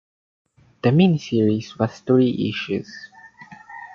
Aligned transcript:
The 0.81 0.91
mini-series 0.91 1.77
was 1.77 1.99
three 1.99 2.49
issues. 2.49 2.91